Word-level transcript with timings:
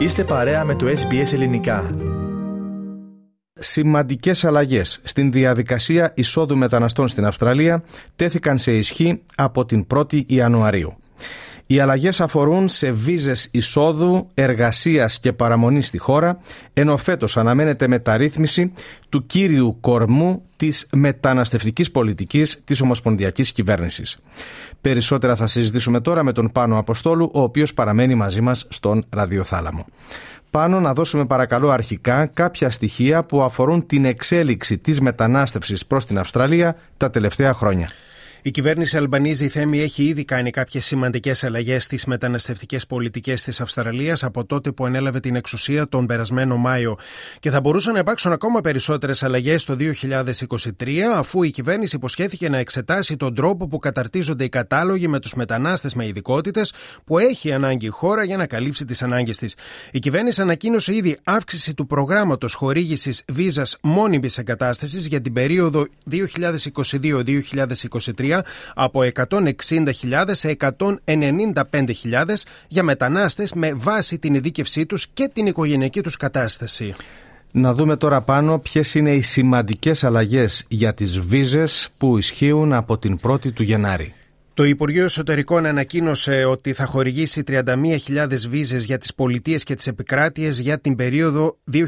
Είστε 0.00 0.24
παρέα 0.24 0.64
με 0.64 0.74
το 0.74 0.86
SBS 0.86 1.32
Ελληνικά. 1.32 1.90
Σημαντικές 3.52 4.44
αλλαγές 4.44 5.00
στην 5.02 5.32
διαδικασία 5.32 6.12
εισόδου 6.16 6.56
μεταναστών 6.56 7.08
στην 7.08 7.24
Αυστραλία 7.24 7.82
τέθηκαν 8.16 8.58
σε 8.58 8.72
ισχύ 8.72 9.22
από 9.34 9.64
την 9.64 9.86
1η 9.94 10.26
Ιανουαρίου. 10.26 10.96
Οι 11.70 11.80
αλλαγές 11.80 12.20
αφορούν 12.20 12.68
σε 12.68 12.90
βίζες 12.90 13.48
εισόδου, 13.50 14.28
εργασίας 14.34 15.20
και 15.20 15.32
παραμονή 15.32 15.82
στη 15.82 15.98
χώρα, 15.98 16.38
ενώ 16.72 16.96
φέτος 16.96 17.36
αναμένεται 17.36 17.88
μεταρρύθμιση 17.88 18.72
του 19.08 19.26
κύριου 19.26 19.76
κορμού 19.80 20.42
της 20.56 20.88
μεταναστευτικής 20.92 21.90
πολιτικής 21.90 22.60
της 22.64 22.80
Ομοσπονδιακής 22.80 23.52
Κυβέρνησης. 23.52 24.18
Περισσότερα 24.80 25.36
θα 25.36 25.46
συζητήσουμε 25.46 26.00
τώρα 26.00 26.22
με 26.22 26.32
τον 26.32 26.52
Πάνο 26.52 26.78
Αποστόλου, 26.78 27.30
ο 27.34 27.42
οποίος 27.42 27.74
παραμένει 27.74 28.14
μαζί 28.14 28.40
μας 28.40 28.66
στον 28.68 29.04
Ραδιοθάλαμο. 29.10 29.86
Πάνω 30.50 30.80
να 30.80 30.92
δώσουμε 30.92 31.24
παρακαλώ 31.24 31.70
αρχικά 31.70 32.26
κάποια 32.26 32.70
στοιχεία 32.70 33.22
που 33.24 33.42
αφορούν 33.42 33.86
την 33.86 34.04
εξέλιξη 34.04 34.78
της 34.78 35.00
μετανάστευσης 35.00 35.86
προς 35.86 36.06
την 36.06 36.18
Αυστραλία 36.18 36.76
τα 36.96 37.10
τελευταία 37.10 37.54
χρόνια. 37.54 37.88
Η 38.42 38.50
κυβέρνηση 38.50 38.96
Αλμπανίζη 38.96 39.48
Θέμη 39.48 39.80
έχει 39.80 40.04
ήδη 40.04 40.24
κάνει 40.24 40.50
κάποιες 40.50 40.84
σημαντικές 40.84 41.44
αλλαγές 41.44 41.84
στις 41.84 42.04
μεταναστευτικές 42.04 42.86
πολιτικές 42.86 43.44
της 43.44 43.60
Αυστραλίας 43.60 44.24
από 44.24 44.44
τότε 44.44 44.72
που 44.72 44.84
ανέλαβε 44.84 45.20
την 45.20 45.36
εξουσία 45.36 45.88
τον 45.88 46.06
περασμένο 46.06 46.56
Μάιο. 46.56 46.98
Και 47.40 47.50
θα 47.50 47.60
μπορούσαν 47.60 47.92
να 47.92 47.98
υπάρξουν 47.98 48.32
ακόμα 48.32 48.60
περισσότερες 48.60 49.22
αλλαγές 49.22 49.64
το 49.64 49.76
2023, 49.76 50.98
αφού 51.14 51.42
η 51.42 51.50
κυβέρνηση 51.50 51.96
υποσχέθηκε 51.96 52.48
να 52.48 52.58
εξετάσει 52.58 53.16
τον 53.16 53.34
τρόπο 53.34 53.68
που 53.68 53.78
καταρτίζονται 53.78 54.44
οι 54.44 54.48
κατάλογοι 54.48 55.08
με 55.08 55.20
τους 55.20 55.34
μετανάστες 55.34 55.94
με 55.94 56.06
ειδικότητες 56.06 56.72
που 57.04 57.18
έχει 57.18 57.52
ανάγκη 57.52 57.86
η 57.86 57.88
χώρα 57.88 58.24
για 58.24 58.36
να 58.36 58.46
καλύψει 58.46 58.84
τις 58.84 59.02
ανάγκες 59.02 59.38
της. 59.38 59.56
Η 59.92 59.98
κυβέρνηση 59.98 60.40
ανακοίνωσε 60.40 60.94
ήδη 60.94 61.18
αύξηση 61.24 61.74
του 61.74 61.86
προγράμματος 61.86 62.54
χορήγησης 62.54 63.24
βίζας 63.28 63.76
μόνιμης 63.80 64.38
εγκατάστασης 64.38 65.06
για 65.06 65.20
την 65.20 65.32
περίοδο 65.32 65.86
2022-2023 66.10 68.29
από 68.74 69.00
160.000 69.14 70.24
σε 70.30 70.56
195.000 70.60 72.24
για 72.68 72.82
μετανάστες 72.82 73.52
με 73.52 73.72
βάση 73.74 74.18
την 74.18 74.34
ειδίκευσή 74.34 74.86
τους 74.86 75.06
και 75.12 75.30
την 75.32 75.46
οικογενειακή 75.46 76.00
τους 76.00 76.16
κατάσταση. 76.16 76.94
Να 77.52 77.74
δούμε 77.74 77.96
τώρα 77.96 78.20
πάνω 78.20 78.58
ποιες 78.58 78.94
είναι 78.94 79.14
οι 79.14 79.20
σημαντικές 79.20 80.04
αλλαγές 80.04 80.64
για 80.68 80.94
τις 80.94 81.18
βίζες 81.18 81.88
που 81.98 82.18
ισχύουν 82.18 82.72
από 82.72 82.98
την 82.98 83.20
1η 83.22 83.52
του 83.52 83.62
Γενάρη. 83.62 84.14
Το 84.60 84.66
Υπουργείο 84.66 85.04
Εσωτερικών 85.04 85.66
ανακοίνωσε 85.66 86.44
ότι 86.44 86.72
θα 86.72 86.84
χορηγήσει 86.84 87.42
31.000 87.46 87.64
βίζες 88.48 88.84
για 88.84 88.98
τις 88.98 89.14
πολιτείες 89.14 89.64
και 89.64 89.74
τις 89.74 89.86
επικράτειες 89.86 90.58
για 90.58 90.80
την 90.80 90.96
περίοδο 90.96 91.58
2022-2023. 91.72 91.82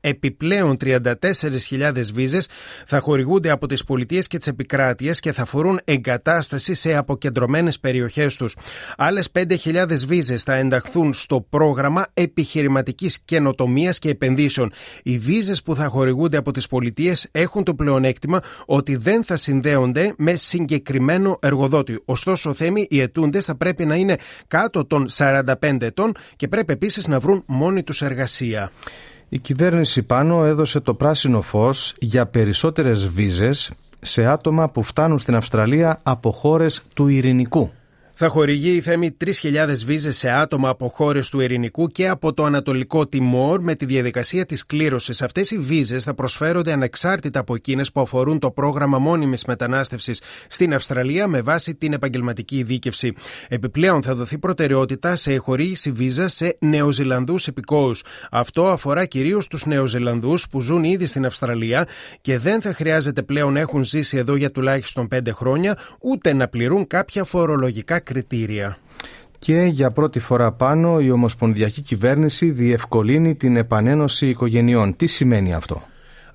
Επιπλέον 0.00 0.76
34.000 0.84 1.92
βίζες 2.14 2.48
θα 2.86 2.98
χορηγούνται 2.98 3.50
από 3.50 3.66
τις 3.66 3.84
πολιτείες 3.84 4.26
και 4.26 4.38
τις 4.38 4.46
επικράτειες 4.46 5.20
και 5.20 5.32
θα 5.32 5.42
αφορούν 5.42 5.80
εγκατάσταση 5.84 6.74
σε 6.74 6.94
αποκεντρωμένες 6.94 7.80
περιοχές 7.80 8.36
τους. 8.36 8.56
Άλλες 8.96 9.28
5.000 9.32 10.04
βίζες 10.06 10.42
θα 10.42 10.54
ενταχθούν 10.54 11.14
στο 11.14 11.46
πρόγραμμα 11.50 12.06
επιχειρηματικής 12.14 13.20
καινοτομίας 13.24 13.98
και 13.98 14.08
επενδύσεων. 14.08 14.72
Οι 15.02 15.18
βίζες 15.18 15.62
που 15.62 15.74
θα 15.74 15.86
χορηγούνται 15.86 16.36
από 16.36 16.50
τις 16.50 16.66
πολιτείες 16.66 17.28
έχουν 17.30 17.64
το 17.64 17.74
πλεονέκτημα 17.74 18.40
ότι 18.66 18.96
δεν 18.96 19.24
θα 19.24 19.36
συνδέονται 19.36 20.14
με 20.16 20.36
συγκεκριμένο 20.44 21.38
εργοδότη. 21.40 22.02
Ωστόσο, 22.04 22.54
θέμη, 22.54 22.86
οι 22.90 23.00
ετούντες 23.00 23.44
θα 23.44 23.54
πρέπει 23.56 23.84
να 23.84 23.94
είναι 23.94 24.16
κάτω 24.48 24.84
των 24.84 25.06
45 25.16 25.42
ετών 25.80 26.12
και 26.36 26.48
πρέπει 26.48 26.72
επίσης 26.72 27.06
να 27.06 27.20
βρουν 27.20 27.42
μόνοι 27.46 27.82
τους 27.82 28.02
εργασία. 28.02 28.70
Η 29.28 29.38
κυβέρνηση 29.38 30.02
πάνω 30.02 30.44
έδωσε 30.44 30.80
το 30.80 30.94
πράσινο 30.94 31.40
φως 31.40 31.94
για 31.98 32.26
περισσότερες 32.26 33.08
βίζες 33.08 33.70
σε 34.00 34.24
άτομα 34.24 34.70
που 34.70 34.82
φτάνουν 34.82 35.18
στην 35.18 35.34
Αυστραλία 35.34 36.00
από 36.02 36.30
χώρες 36.30 36.82
του 36.94 37.08
ειρηνικού. 37.08 37.70
Θα 38.16 38.28
χορηγεί 38.28 38.70
η 38.70 38.80
Θέμη 38.80 39.16
3.000 39.24 39.30
βίζες 39.84 40.16
σε 40.16 40.30
άτομα 40.30 40.68
από 40.68 40.88
χώρες 40.88 41.28
του 41.28 41.40
Ειρηνικού 41.40 41.86
και 41.86 42.08
από 42.08 42.32
το 42.32 42.44
Ανατολικό 42.44 43.06
Τιμόρ 43.06 43.60
με 43.60 43.74
τη 43.74 43.84
διαδικασία 43.84 44.46
της 44.46 44.66
κλήρωσης. 44.66 45.22
Αυτές 45.22 45.50
οι 45.50 45.58
βίζες 45.58 46.04
θα 46.04 46.14
προσφέρονται 46.14 46.72
ανεξάρτητα 46.72 47.40
από 47.40 47.54
εκείνες 47.54 47.92
που 47.92 48.00
αφορούν 48.00 48.38
το 48.38 48.50
πρόγραμμα 48.50 48.98
μόνιμης 48.98 49.44
μετανάστευσης 49.44 50.22
στην 50.48 50.74
Αυστραλία 50.74 51.26
με 51.28 51.40
βάση 51.40 51.74
την 51.74 51.92
επαγγελματική 51.92 52.62
δίκευση. 52.62 53.12
Επιπλέον 53.48 54.02
θα 54.02 54.14
δοθεί 54.14 54.38
προτεραιότητα 54.38 55.16
σε 55.16 55.36
χορήγηση 55.36 55.90
βίζας 55.90 56.34
σε 56.34 56.56
Νεοζηλανδούς 56.60 57.46
υπηκόους. 57.46 58.02
Αυτό 58.30 58.68
αφορά 58.68 59.06
κυρίως 59.06 59.46
τους 59.46 59.66
Νεοζηλανδούς 59.66 60.48
που 60.48 60.60
ζουν 60.60 60.84
ήδη 60.84 61.06
στην 61.06 61.26
Αυστραλία 61.26 61.86
και 62.20 62.38
δεν 62.38 62.60
θα 62.60 62.74
χρειάζεται 62.74 63.22
πλέον 63.22 63.52
να 63.52 63.60
έχουν 63.60 63.84
ζήσει 63.84 64.16
εδώ 64.16 64.36
για 64.36 64.50
τουλάχιστον 64.50 65.08
5 65.14 65.18
χρόνια 65.32 65.78
ούτε 66.00 66.32
να 66.32 66.48
πληρούν 66.48 66.86
κάποια 66.86 67.24
φορολογικά 67.24 68.02
κριτήρια. 68.04 68.78
Και 69.38 69.62
για 69.62 69.90
πρώτη 69.90 70.18
φορά 70.20 70.52
πάνω 70.52 71.00
η 71.00 71.10
Ομοσπονδιακή 71.10 71.80
Κυβέρνηση 71.80 72.50
διευκολύνει 72.50 73.34
την 73.34 73.56
επανένωση 73.56 74.28
οικογενειών. 74.28 74.96
Τι 74.96 75.06
σημαίνει 75.06 75.54
αυτό; 75.54 75.82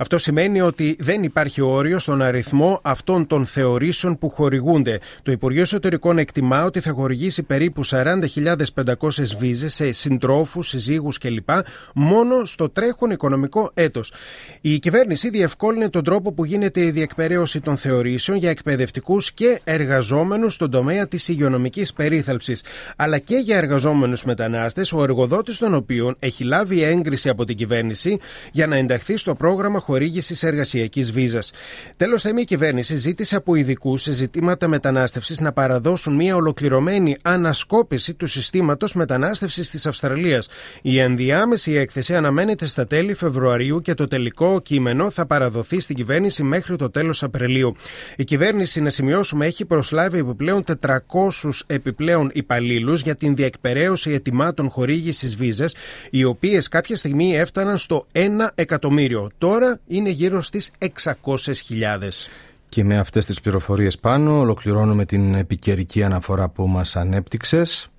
Αυτό 0.01 0.17
σημαίνει 0.17 0.61
ότι 0.61 0.95
δεν 0.99 1.23
υπάρχει 1.23 1.61
όριο 1.61 1.99
στον 1.99 2.21
αριθμό 2.21 2.79
αυτών 2.83 3.27
των 3.27 3.45
θεωρήσεων 3.45 4.17
που 4.17 4.29
χορηγούνται. 4.29 4.99
Το 5.23 5.31
Υπουργείο 5.31 5.61
Εσωτερικών 5.61 6.17
εκτιμά 6.17 6.63
ότι 6.63 6.79
θα 6.79 6.91
χορηγήσει 6.91 7.43
περίπου 7.43 7.85
40.500 7.85 9.23
βίζες 9.37 9.73
σε 9.73 9.91
συντρόφους, 9.91 10.67
συζύγους 10.67 11.17
κλπ. 11.17 11.49
μόνο 11.93 12.45
στο 12.45 12.69
τρέχον 12.69 13.11
οικονομικό 13.11 13.71
έτος. 13.73 14.13
Η 14.61 14.79
κυβέρνηση 14.79 15.29
διευκόλυνε 15.29 15.89
τον 15.89 16.03
τρόπο 16.03 16.33
που 16.33 16.45
γίνεται 16.45 16.81
η 16.85 16.91
διεκπαιρέωση 16.91 17.59
των 17.59 17.77
θεωρήσεων 17.77 18.37
για 18.37 18.49
εκπαιδευτικούς 18.49 19.31
και 19.31 19.61
εργαζόμενους 19.63 20.53
στον 20.53 20.71
τομέα 20.71 21.07
της 21.07 21.27
υγειονομικής 21.27 21.93
περίθαλψης, 21.93 22.63
αλλά 22.95 23.17
και 23.17 23.35
για 23.35 23.57
εργαζόμενους 23.57 24.23
μετανάστες, 24.23 24.93
ο 24.93 25.03
εργοδότης 25.03 25.57
των 25.57 25.73
οποίων 25.73 26.15
έχει 26.19 26.43
λάβει 26.43 26.83
έγκριση 26.83 27.29
από 27.29 27.45
την 27.45 27.55
κυβέρνηση 27.55 28.19
για 28.51 28.67
να 28.67 28.75
ενταχθεί 28.75 29.17
στο 29.17 29.35
πρόγραμμα 29.35 29.79
χορήγησης 29.89 30.43
εργασιακής 30.43 31.11
βίζας. 31.11 31.51
Τέλος, 31.97 32.21
θέμη 32.21 32.41
η 32.41 32.45
κυβέρνηση 32.45 32.95
ζήτησε 32.95 33.35
από 33.35 33.55
ειδικούς 33.55 34.01
σε 34.01 34.11
ζητήματα 34.11 34.67
μετανάστευσης 34.67 35.39
να 35.39 35.51
παραδώσουν 35.51 36.15
μια 36.15 36.35
ολοκληρωμένη 36.35 37.17
ανασκόπηση 37.21 38.13
του 38.13 38.27
συστήματος 38.27 38.93
μετανάστευσης 38.93 39.69
της 39.69 39.85
Αυστραλίας. 39.85 40.49
Η 40.81 40.99
ενδιάμεση 40.99 41.71
έκθεση 41.71 42.15
αναμένεται 42.15 42.65
στα 42.65 42.87
τέλη 42.87 43.13
Φεβρουαρίου 43.13 43.81
και 43.81 43.93
το 43.93 44.07
τελικό 44.07 44.61
κείμενο 44.61 45.09
θα 45.09 45.25
παραδοθεί 45.25 45.79
στην 45.79 45.95
κυβέρνηση 45.95 46.43
μέχρι 46.43 46.75
το 46.75 46.89
τέλος 46.89 47.23
Απριλίου. 47.23 47.75
Η 48.17 48.23
κυβέρνηση, 48.23 48.81
να 48.81 48.89
σημειώσουμε, 48.89 49.45
έχει 49.45 49.65
προσλάβει 49.65 50.17
επιπλέον 50.17 50.63
400 50.81 51.63
επιπλέον 51.67 52.31
υπαλλήλους 52.33 53.01
για 53.01 53.15
την 53.15 53.35
διεκπαιρέωση 53.35 54.11
ετοιμάτων 54.11 54.69
χορήγησης 54.69 55.35
βίζας, 55.35 55.75
οι 56.09 56.23
οποίες 56.23 56.67
κάποια 56.67 56.95
στιγμή 56.95 57.37
έφταναν 57.37 57.77
στο 57.77 58.05
1 58.11 58.51
εκατομμύριο. 58.55 59.29
Τώρα 59.37 59.78
είναι 59.87 60.09
γύρω 60.09 60.41
στις 60.41 60.71
600.000. 60.79 62.29
Και 62.69 62.83
με 62.83 62.97
αυτές 62.97 63.25
τις 63.25 63.41
πληροφορίες 63.41 63.99
πάνω 63.99 64.39
ολοκληρώνουμε 64.39 65.05
την 65.05 65.35
επικαιρική 65.35 66.03
αναφορά 66.03 66.49
που 66.49 66.67
μας 66.67 66.95
ανέπτυξες. 66.95 67.89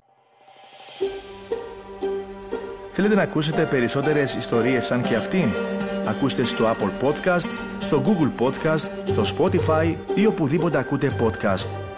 Θέλετε 2.91 3.15
να 3.15 3.21
ακούσετε 3.21 3.65
περισσότερες 3.65 4.35
ιστορίες 4.35 4.85
σαν 4.85 5.01
και 5.01 5.15
αυτήν; 5.15 5.49
Ακούστε 6.05 6.43
στο 6.43 6.65
Apple 6.65 7.07
Podcast, 7.07 7.49
στο 7.79 8.03
Google 8.05 8.45
Podcast, 8.45 8.89
στο 9.05 9.23
Spotify 9.37 9.95
ή 10.15 10.25
οπουδήποτε 10.25 10.77
ακούτε 10.77 11.15
podcast. 11.19 11.90